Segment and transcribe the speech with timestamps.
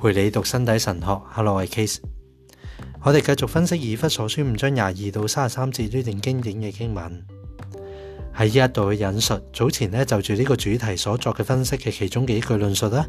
[0.00, 1.98] 陪你读身体神学，Hello，我系 Case。
[3.02, 7.26] 我哋继续分析《以弗所书》五章廿二到三十三节呢段经典嘅经文。
[8.34, 13.06] 喺呢一度嘅引述，早前咧就住呢个主题所作嘅分析嘅其中几句论述啦，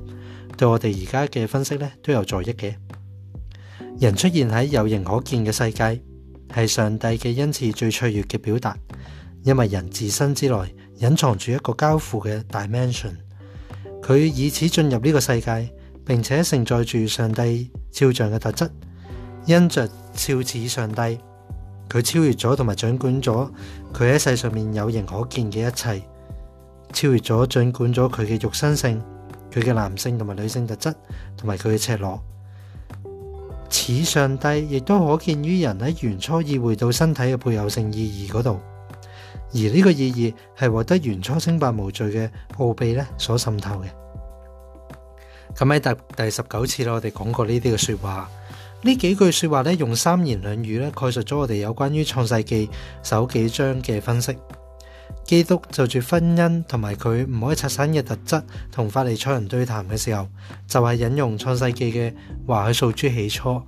[0.58, 2.76] 对我哋而家嘅分析咧都有助益嘅。
[3.98, 6.02] 人出现喺有形可见嘅世界，
[6.54, 8.76] 系上帝嘅恩赐最脆弱嘅表达，
[9.44, 13.14] 因为人自身之内隐藏住一个交付嘅 dimension，
[14.02, 15.70] 佢以此进入呢个世界。
[16.06, 18.70] 并且承载住上帝肖像嘅特质，
[19.46, 21.02] 因着肖似上帝，
[21.90, 23.50] 佢超越咗同埋掌管咗
[23.94, 26.02] 佢喺世上面有形可见嘅一切，
[26.94, 29.02] 超越咗掌管咗佢嘅肉身性，
[29.52, 30.94] 佢嘅男性同埋女性特质，
[31.38, 32.22] 同埋佢嘅赤裸。
[33.70, 38.60] 似上帝亦都可见于人喺原初意会到身体嘅配偶性意义嗰度，
[39.54, 43.86] 而呢个意义系获得原初清白无罪嘅奥秘咧所渗透嘅。
[45.56, 48.30] 咁喺第第十九次啦，我哋讲过呢啲嘅说话，
[48.82, 52.70] 呢几句说话咧，用三言两语咧，概述咗我哋有关于创世纪
[53.04, 54.36] 首几章嘅分析。
[55.26, 60.28] 基督就住婚姻同埋佢唔可以拆散嘅特质，同法利赛人对谈嘅时候，
[60.68, 62.14] 就系引用创世纪嘅
[62.48, 63.62] 话去诉诸起初。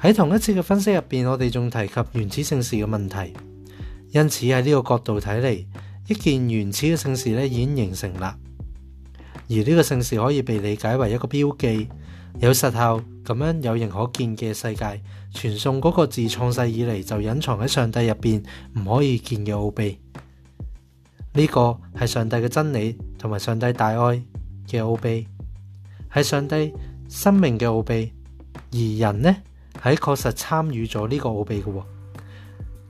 [0.00, 3.16] 喺同一次嘅分析入边，我哋仲提及原始圣事嘅问题，
[4.10, 5.66] 因此喺呢个角度睇嚟，
[6.08, 8.36] 一件原始嘅圣事咧已经形成啦。
[9.48, 11.88] 而呢个姓氏可以被理解为一个标记，
[12.40, 15.00] 有实效咁样有形可见嘅世界，
[15.32, 18.42] 传送嗰个自创世以嚟就隐藏喺上帝入边
[18.78, 19.98] 唔可以见嘅奥秘。
[21.34, 24.20] 呢个系上帝嘅真理同埋上帝大爱
[24.66, 25.26] 嘅奥秘，
[26.14, 26.72] 系上帝
[27.08, 28.12] 生命嘅奥秘。
[28.72, 28.78] 而
[29.12, 29.36] 人呢
[29.80, 31.84] 喺确实参与咗呢个奥秘嘅，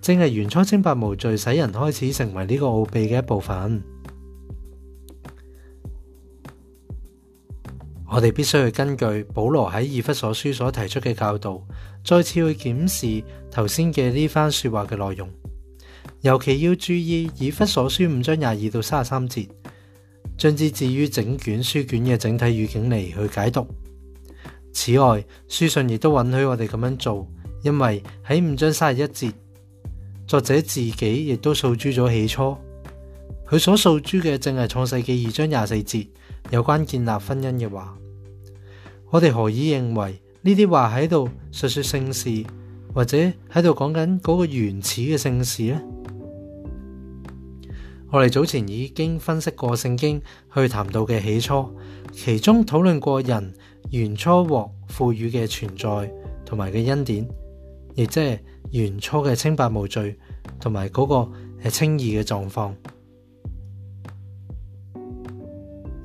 [0.01, 3.83] 正系原初清白无罪，使人开始成为呢个奥秘嘅一部分。
[8.17, 11.61] 我哋必须去根据保罗喺以弗所书所提出嘅教导，
[12.03, 15.29] 再次去检视头先嘅呢番说话嘅内容，
[16.23, 19.47] 尤其要注意以弗所书五章廿二到三十三节，
[20.39, 23.67] 将之置于整卷书卷嘅整体语境嚟去解读。
[24.73, 27.31] 此外，书信亦都允许我哋咁样做，
[27.65, 29.31] 因为喺五章三十一节，
[30.27, 32.57] 作者自己亦都诉诸咗起初，
[33.47, 36.09] 佢所诉诸嘅正系创世纪二章廿四节
[36.49, 37.95] 有关建立婚姻嘅话。
[39.17, 40.13] 我哋何以认为
[40.43, 42.45] 呢啲话喺度述说圣事，
[42.95, 43.17] 或者
[43.51, 45.81] 喺度讲紧嗰个原始嘅圣事呢？
[48.11, 50.21] 我哋早前已经分析过圣经
[50.55, 51.67] 去谈到嘅起初，
[52.13, 53.55] 其中讨论过人
[53.91, 56.13] 原初获赋予嘅存在
[56.45, 57.27] 同埋嘅恩典，
[57.95, 58.39] 亦即系
[58.73, 60.15] 原初嘅清白无罪
[60.61, 62.77] 同埋嗰个诶清义嘅状况，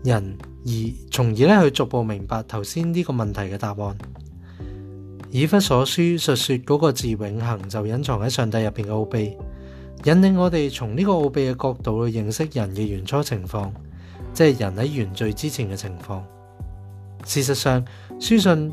[0.05, 0.37] 人。
[0.63, 0.71] 而
[1.09, 3.97] 從而咧，佢逐步明白頭先呢個問題嘅答案。
[5.31, 9.37] 以弗所書述说嗰個字永恒就隱藏喺上帝入边嘅奧秘，
[10.03, 13.71] 引領我哋從呢個奧秘嘅角度去認識人嘅原初情況，
[14.33, 16.21] 即係人喺原罪之前嘅情況。
[17.25, 17.83] 事實上，
[18.19, 18.71] 書信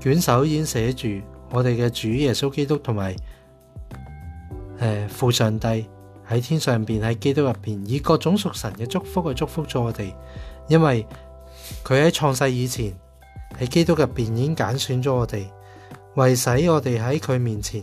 [0.00, 1.20] 卷首已經寫住
[1.50, 3.16] 我哋嘅主耶穌基督同埋
[4.80, 5.86] 诶父上帝。
[6.32, 10.14] 喺天上边喺基督入边以各种属神嘅祝福去祝福咗我哋，
[10.66, 11.06] 因为
[11.84, 12.90] 佢喺创世以前
[13.60, 15.44] 喺基督入边已经拣选咗我哋，
[16.14, 17.82] 为使我哋喺佢面前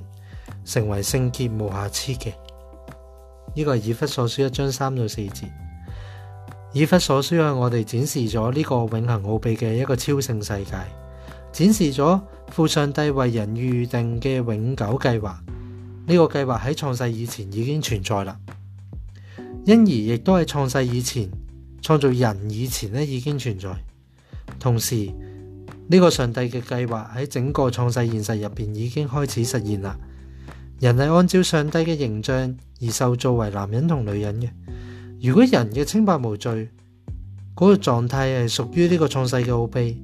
[0.66, 2.34] 成为圣洁无瑕疵嘅。
[3.54, 5.48] 呢个系以弗所书一章三到四节，
[6.74, 10.72] 以弗所书向我哋展示咗呢个永恒奥秘嘅一个超圣世界，
[11.52, 15.40] 展示咗父上帝为人预定嘅永久计划。
[16.10, 18.36] 呢个计划喺创世以前已经存在啦，
[19.66, 21.30] 因而亦都系创世以前、
[21.84, 23.70] 创造人以前咧已经存在。
[24.60, 24.96] 同时，
[25.88, 29.96] 呢个上帝嘅计划喺整个创世现实入边已经开始实现啦。
[30.80, 34.50] 人系按照上帝嘅形象而受造为男人同女人嘅。
[35.22, 36.70] 如果人嘅清白无罪，
[37.56, 40.02] 嗰个状态系属于呢个创世嘅奥秘。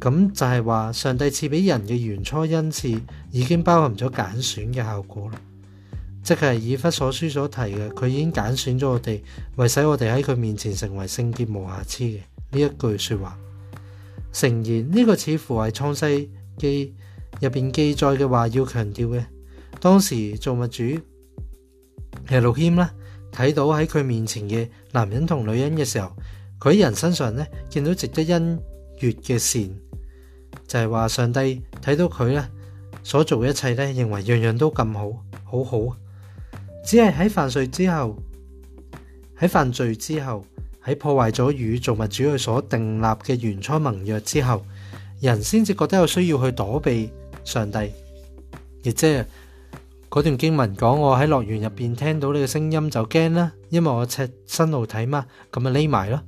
[0.00, 3.00] 咁就係話，上帝赐俾人嘅原初恩賜
[3.30, 5.40] 已經包含咗揀選嘅效果啦，
[6.22, 9.20] 即係以弗所書所提嘅，佢已經揀選咗我哋，
[9.56, 12.18] 為使我哋喺佢面前成為聖潔無瑕疵嘅
[12.52, 13.38] 呢一句说話。
[14.32, 16.92] 诚然呢個似乎係《創世記》
[17.44, 19.24] 入边記載嘅話要強調嘅。
[19.80, 22.92] 當時造物主其實路軒啦，
[23.32, 26.10] 睇到喺佢面前嘅男人同女人嘅時候，
[26.58, 28.60] 佢喺人身上咧見到值得恩
[28.98, 29.70] 悦嘅善。
[30.66, 32.44] 就系话上帝睇到佢咧
[33.02, 35.10] 所做嘅一切咧，认为样样都咁好，
[35.44, 35.78] 好好。
[36.84, 38.16] 只系喺犯罪之后，
[39.38, 40.44] 喺犯罪之后，
[40.84, 44.62] 喺破坏咗与造物主佢所订立嘅原初盟约之后，
[45.20, 47.10] 人先至觉得有需要去躲避
[47.44, 47.90] 上帝。
[48.82, 49.24] 亦即系
[50.10, 56.20] 嗰段经文讲，我喺乐园入边听到你嘅声音就惊啦，因为我赤身露体嘛，咁咪匿埋咯。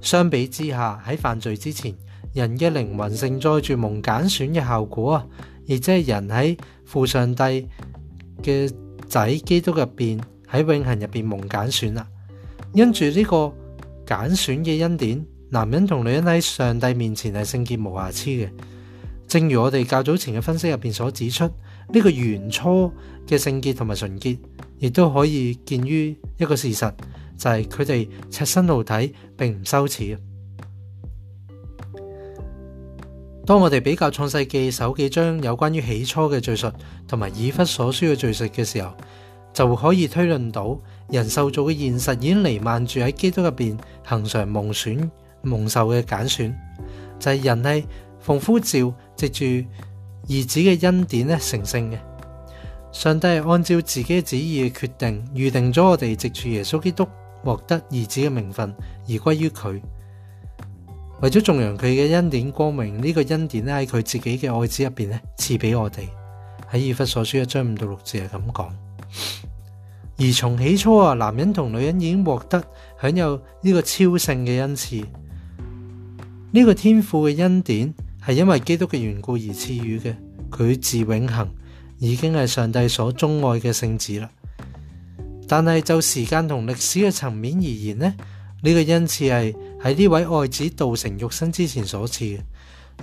[0.00, 1.94] 相比之下，喺犯罪之前。
[2.32, 5.26] 人嘅灵魂承载住梦拣选嘅效果啊，
[5.66, 7.66] 亦即系人喺父上帝
[8.42, 8.70] 嘅
[9.08, 12.06] 仔基督入边喺永恒入边梦拣选啦。
[12.72, 13.52] 因住呢个
[14.06, 18.48] 拣选嘅恩典，男人同女人喺上帝面前系圣洁无瑕疵嘅。
[19.26, 22.92] 正如我哋较早前嘅分析入边所指出，呢个原初
[23.26, 24.38] 嘅圣洁同埋纯洁，
[24.78, 26.80] 亦都可以见于一个事实，
[27.36, 30.16] 就系佢哋赤身露体并唔羞耻
[33.50, 36.70] 当我哋比较创世纪首几章有关于起初嘅叙述，
[37.08, 38.92] 同埋以忽所需嘅叙述嘅时候，
[39.52, 45.10] 就可以推论到人受造嘅现实已经弥漫住喺基督入边恒常蒙选、
[45.42, 46.56] 蒙受嘅拣选，
[47.18, 47.86] 就系人系
[48.20, 49.44] 奉呼召藉住
[50.28, 51.98] 儿子嘅恩典咧成圣嘅。
[52.92, 57.04] 上帝系按照自己嘅旨意决定预定咗我哋藉住耶稣基督
[57.42, 58.72] 获得儿子嘅名分
[59.08, 59.82] 而归于佢。
[61.20, 66.06] 为咗颂扬佢嘅恩典光明，呢个恩典咧喺佢自己嘅爱子入边咧赐俾我哋，
[66.72, 68.76] 喺以弗所书一章五到六字系咁讲。
[70.16, 72.62] 而从起初啊，男人同女人已经获得
[73.00, 74.96] 享有呢个超性嘅恩赐，
[76.52, 77.92] 呢个天赋嘅恩典
[78.26, 80.14] 系因为基督嘅缘故而赐予嘅，
[80.50, 81.50] 佢自永恒
[81.98, 84.30] 已经系上帝所钟爱嘅圣子啦。
[85.46, 88.10] 但系就时间同历史嘅层面而言呢，
[88.62, 89.56] 呢个恩赐系。
[89.82, 92.40] 喺呢位愛子道成肉身之前所赐嘅，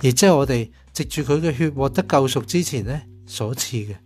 [0.02, 3.96] 亦即係我哋藉住佢嘅血獲得救赎之前咧所赐嘅。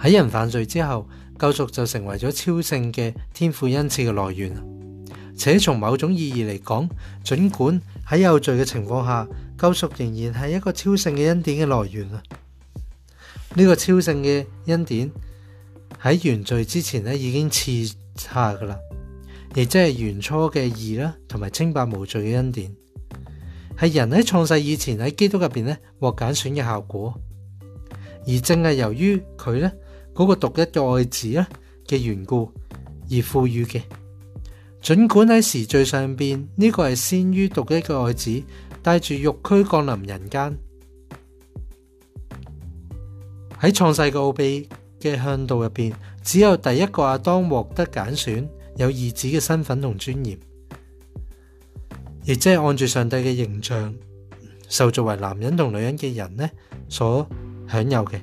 [0.00, 1.06] 喺人犯罪之後，
[1.38, 4.56] 救赎就成為咗超聖嘅天父恩賜嘅來源
[5.36, 6.88] 且從某種意義嚟講，
[7.24, 9.28] 儘管喺有罪嘅情況下，
[9.58, 12.22] 救赎仍然係一個超聖嘅恩典嘅來源啊！
[13.54, 15.10] 呢個超聖嘅恩典
[16.02, 18.76] 喺原罪之前咧已經赐下噶啦。
[19.54, 22.74] 亦即系原初嘅义啦，同埋清白无罪嘅恩典，
[23.80, 27.14] 系人喺创世以前喺基督入边咧获拣选嘅效果，
[28.26, 29.70] 而正系由于佢咧
[30.14, 30.64] 嗰个独一嘅
[30.96, 31.46] 爱子咧
[31.86, 32.50] 嘅缘故
[33.10, 33.82] 而赋予嘅。
[34.80, 38.42] 尽管喺时序上边呢个系先于独一嘅爱子
[38.82, 40.58] 带住肉躯降临人间，
[43.60, 44.66] 喺创世嘅奥秘
[44.98, 48.48] 嘅向度入边，只有第一个阿当获得拣选。
[48.76, 50.38] 有儿子嘅身份同尊严，
[52.24, 53.94] 亦即系按住上帝嘅形象
[54.68, 56.50] 受作为男人同女人嘅人呢，
[56.88, 57.26] 所
[57.68, 58.20] 享有嘅。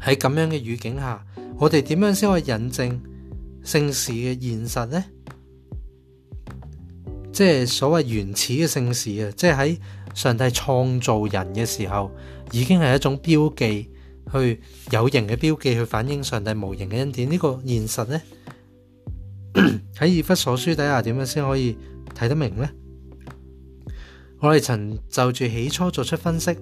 [0.00, 1.22] 喺咁样嘅语境下，
[1.58, 3.00] 我哋点样先可以引证
[3.62, 5.04] 圣事嘅现实呢？
[7.32, 9.78] 即系所谓原始嘅圣事啊，即系喺
[10.14, 12.10] 上帝创造人嘅时候，
[12.52, 13.88] 已经系一种标记，
[14.32, 14.58] 去
[14.90, 17.30] 有形嘅标记去反映上帝无形嘅恩典。
[17.30, 18.18] 呢个现实呢。
[19.98, 21.76] 喺《耶弗所書》底下點樣先可以
[22.16, 22.68] 睇得明呢？
[24.40, 26.56] 我哋曾就住起初作出分析，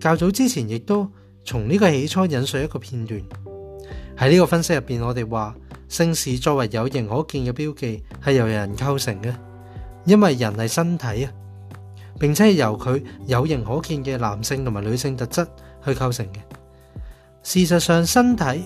[0.00, 1.08] 較早之前亦都
[1.44, 3.20] 從呢個起初引述一個片段。
[4.18, 5.54] 喺呢個分析入边，我哋話
[5.88, 9.32] 姓事作為有形可見嘅標記，係由人構成嘅，
[10.04, 11.32] 因為人係身體啊，
[12.18, 15.46] 並且係由佢有形可見嘅男性同埋女性特質
[15.84, 16.38] 去構成嘅。
[17.44, 18.64] 事實上，身體。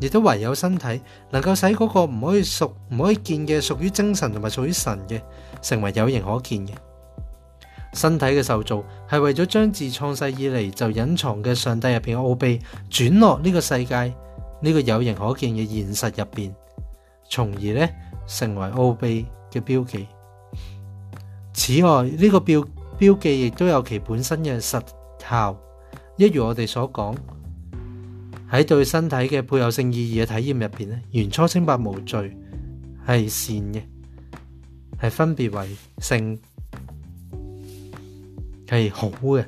[0.00, 5.20] 亦都唯有身體能夠使嗰個唔可以屬唔可以見嘅屬於精神同埋屬於神嘅
[5.62, 6.70] 成為有形可見嘅
[7.92, 12.60] 身體嘅受造係為咗將自創世以嚟就隱藏嘅上帝入嘅奧秘
[12.90, 14.12] 轉落呢個世界
[14.62, 16.54] 呢個有形可見嘅現實入边，
[17.30, 17.94] 從而咧
[18.26, 20.08] 成為奧秘嘅標記。
[21.52, 22.60] 此外，呢個标
[22.98, 24.80] 標記亦都有其本身嘅實
[25.28, 25.56] 效，
[26.16, 27.14] 一如我哋所講。
[28.54, 32.30] 喺对身体嘅配偶性意义嘅体验入边咧，原初清白无罪
[33.04, 33.82] 系善嘅，
[35.02, 35.66] 系分别为
[35.98, 36.38] 性
[38.70, 39.44] 系好嘅，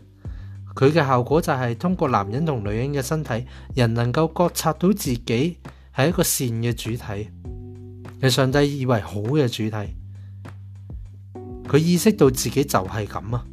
[0.75, 3.47] 佢嘅效果就系通过男人同女人嘅身体，
[3.77, 7.29] 人能够觉察到自己系一个善嘅主体，
[8.23, 9.95] 系上帝以为好嘅主体，
[11.65, 13.47] 佢意识到自己就系咁啊，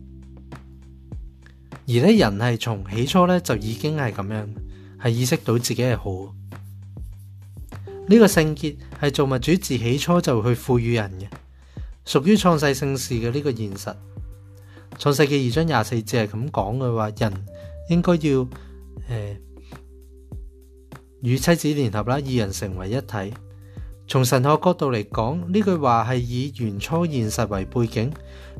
[1.88, 4.50] 而咧人系从起初咧就已经系咁样。
[5.03, 6.10] 系意识到自己系好
[8.07, 11.27] 呢个圣洁，系造物主自起初就去赋予人嘅，
[12.05, 13.93] 属于创世圣事嘅呢个现实。
[15.00, 17.45] 创世纪二章廿四节系咁讲嘅话，人
[17.89, 18.48] 应该要
[19.10, 19.38] 诶
[21.22, 23.33] 与妻子联合啦，二人成为一体。
[24.07, 28.12] 从神学角度嚟讲，呢句话系以原初现实为背景，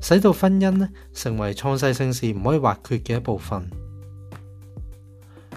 [0.02, 3.70] 使到婚姻咧成为创世圣事唔可以划缺嘅一部分。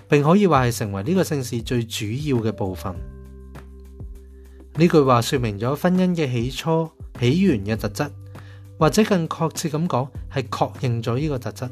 [0.09, 2.95] 并可以话系成为呢个姓事最主要嘅部分。
[4.77, 8.07] 呢句话说明咗婚姻嘅起初起源嘅特质，
[8.79, 11.69] 或者更确切咁讲，系确认咗呢个特质。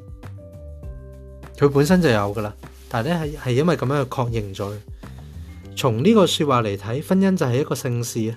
[1.56, 2.52] 佢本身就有噶啦，
[2.88, 4.72] 但系咧系系因为咁样去确认咗。
[5.76, 8.32] 从呢个说话嚟睇，婚姻就系一个姓事啊！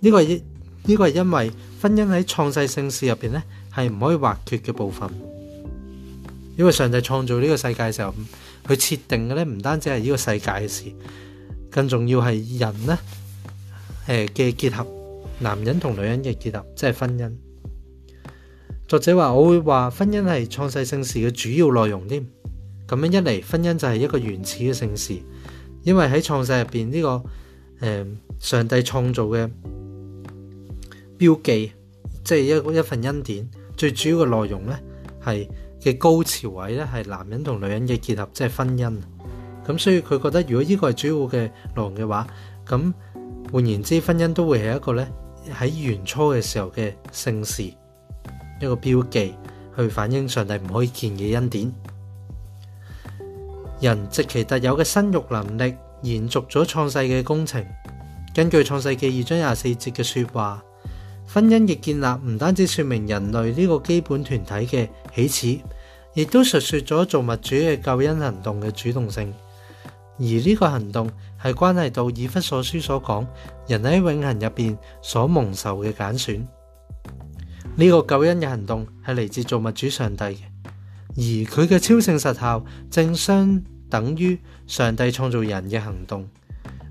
[0.00, 3.42] 呢个呢个系因为婚姻喺创世姓事入边咧
[3.74, 5.08] 系唔可以划缺嘅部分，
[6.56, 8.12] 因为上帝创造呢个世界嘅时候。
[8.66, 10.84] 佢設定嘅咧，唔單止係呢個世界嘅事，
[11.70, 12.86] 更重要係人
[14.08, 14.86] 咧，誒嘅結合，
[15.38, 17.32] 男人同女人嘅結合，即係婚姻。
[18.88, 22.26] 作者話：，我會話婚姻係創世聖事嘅主要內容添。
[22.88, 25.16] 咁樣一嚟，婚姻就係一個原始嘅聖事，
[25.84, 27.02] 因為喺創世入邊呢
[27.80, 28.06] 個誒
[28.40, 29.48] 上帝創造嘅
[31.18, 31.72] 標記，
[32.24, 32.40] 即係
[32.72, 34.76] 一一份恩典，最主要嘅內容咧
[35.24, 35.46] 係。
[35.80, 38.98] 嘅高潮位咧，系男人同女人嘅結合，即系婚姻。
[39.66, 42.26] 咁所以佢覺得，如果呢個係主要嘅內容嘅話，
[42.64, 42.92] 咁
[43.52, 45.08] 換言之，婚姻都會係一個咧
[45.52, 47.74] 喺元初嘅時候嘅盛事，一
[48.68, 49.34] 個標記，
[49.76, 51.72] 去反映上帝唔可以見嘅恩典。
[53.80, 57.64] 人藉其特有嘅生育能力，延續咗創世嘅工程。
[58.32, 60.62] 根據創世記二章廿四節嘅说話。
[61.28, 64.66] 婚姻亦建立唔单止说明人类呢个基本团体
[65.14, 65.60] 嘅起始，
[66.14, 69.32] 亦都述说咗造物主嘅救恩行动嘅主动性。
[70.18, 71.10] 而呢个行动
[71.44, 73.26] 系关系到以弗所书所讲
[73.66, 76.46] 人喺永恒入边所蒙受嘅拣选。
[77.74, 80.36] 呢个救恩嘅行动系嚟自造物主上帝嘅，
[81.16, 86.26] 而佢嘅超性实效正相等于上帝创造人嘅行动，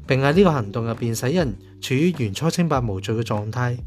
[0.06, 3.77] 并喺呢个行动入边使人处于原初清白无罪嘅状态。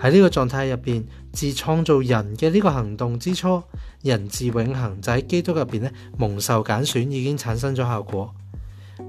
[0.00, 3.62] 喺呢個狀態入边，自創造人嘅呢個行動之初，
[4.02, 8.34] 人自永恒就喺基督入边咧蒙受揀選，已經產生咗效果。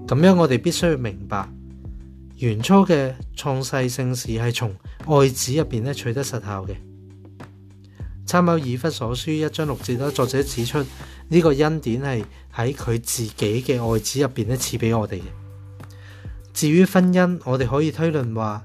[0.05, 1.48] 咁樣我哋必須要明白，
[2.39, 3.71] 原初嘅創世
[4.01, 4.75] 聖事係從
[5.07, 6.75] 愛子入边咧取得實效嘅。
[8.25, 10.83] 參謀以弗所書一章六字啦，作者指出
[11.29, 15.24] 呢個恩典係喺佢自己嘅愛子入边咧赐俾我哋嘅。
[16.53, 18.62] 至於婚姻，我哋可以推論話。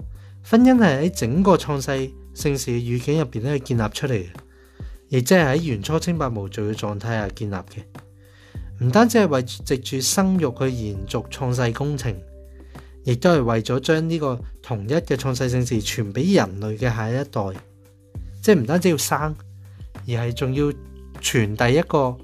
[0.48, 1.90] 婚姻系喺整个创世
[2.32, 4.26] 圣事嘅语境入边咧，建立出嚟嘅，
[5.08, 8.84] 亦即系喺原初清白无罪嘅状态下建立嘅。
[8.84, 12.14] 唔单止系为藉住生育去延续创世工程，
[13.02, 17.60] 亦都系为咗将呢个同一嘅创世圣事传俾人类嘅下一代。
[18.40, 19.34] 即系唔单止要生，
[20.06, 20.72] 而系仲要
[21.20, 22.16] 传递一个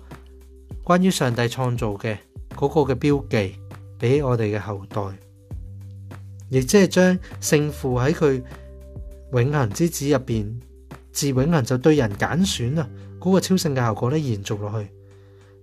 [0.85, 2.17] 关于上帝创造嘅
[2.55, 3.57] 嗰个嘅标记
[3.99, 5.13] 俾我哋嘅后代。
[6.53, 8.43] 亦即系将胜负喺佢
[9.33, 10.61] 永恒之子入边，
[11.11, 12.87] 至永恒就对人拣选啊，
[13.19, 14.87] 嗰个超性嘅效果咧延续落去，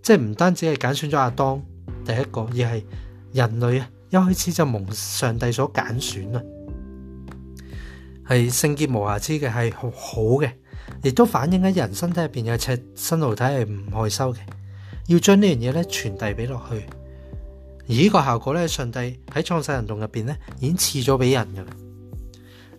[0.02, 1.62] 即系唔单止系拣选咗亚当
[2.04, 2.86] 第一个，而系
[3.34, 6.42] 人类啊一开始就蒙上帝所拣选啊，
[8.30, 10.50] 系圣洁无瑕疵嘅，系好好嘅，
[11.04, 14.38] 亦都反映喺人身体入边有赤身露体系唔害羞嘅，
[15.06, 16.82] 要将呢样嘢咧传递俾落去。
[17.92, 19.00] 呢個效果咧，上帝
[19.34, 21.68] 喺創世行動入边咧，已經赐咗俾人噶啦。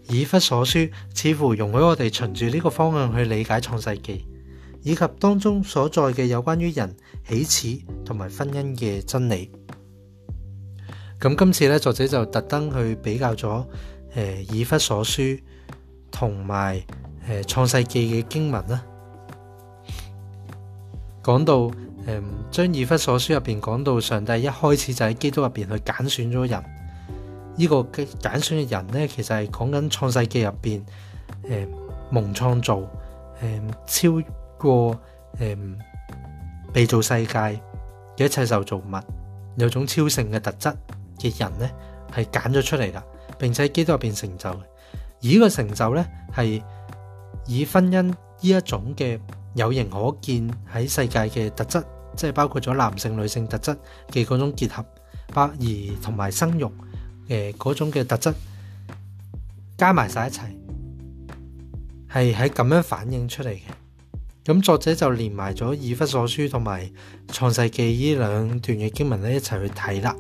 [0.09, 4.25] 以弗所書似乎容許我哋循住呢個方向去理解創世記，
[4.85, 6.97] 以及當中所在嘅有關於人
[7.29, 9.51] 喜恥同埋婚姻嘅真理。
[11.21, 13.67] 咁今次咧，作者就特登去比較咗
[14.17, 15.41] 誒以弗所書
[16.13, 16.81] 同埋
[17.27, 18.81] 诶創世記嘅經文啦。
[21.23, 21.69] 講到
[22.07, 26.65] 诶，将以弗所书入边讲到，上帝一开始就喺基督入边去拣选咗人，
[27.57, 30.83] 呢个拣选嘅人咧，其实系讲紧创世纪入边，
[31.49, 31.69] 诶，
[32.11, 32.81] 蒙创造，
[33.43, 34.09] 诶，超
[34.59, 34.99] 过
[35.39, 35.57] 诶，
[36.73, 37.59] 被造世界嘅
[38.17, 38.85] 一切受造物，
[39.57, 40.71] 有种超性嘅特质
[41.29, 41.71] 嘅人咧，
[42.17, 43.03] 系拣咗出嚟啦，
[43.39, 44.59] 并且喺基督入边成就，而
[45.21, 46.63] 呢个成就咧，系
[47.47, 49.21] 以婚姻呢一种嘅。
[49.55, 51.85] 有形可見喺世界嘅特質，
[52.17, 53.75] 即係包括咗男性、女性特質
[54.11, 54.87] 嘅嗰種結合，
[55.35, 56.65] 百而同埋生育
[57.29, 58.33] 嘅嗰種嘅特質，
[59.77, 60.43] 加埋晒一齊，
[62.13, 63.61] 係喺咁樣反映出嚟嘅。
[64.45, 66.85] 咁作者就連埋咗《以弗所書》同埋
[67.33, 70.17] 《創世記》依兩段嘅經文咧一齊去睇啦，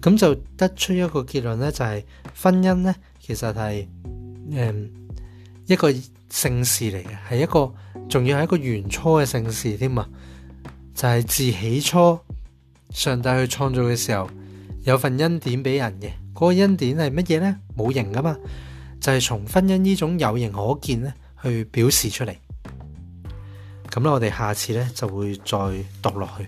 [0.00, 2.04] 咁就得出一個結論咧，就係
[2.40, 3.88] 婚姻咧其實係
[4.52, 4.88] 誒
[5.66, 5.92] 一個。
[6.30, 7.72] 姓事嚟嘅，系一个，
[8.08, 10.06] 仲要系一个元初嘅姓事添啊！
[10.94, 12.18] 就系自起初，
[12.90, 14.28] 上帝去创造嘅时候，
[14.84, 17.56] 有份恩典俾人嘅，嗰个恩典系乜嘢呢？
[17.76, 18.36] 冇形噶嘛，
[19.00, 22.34] 就系从婚姻呢种有形可见咧，去表示出嚟。
[23.90, 25.56] 咁咧，我哋下次咧就会再
[26.02, 26.46] 读落去。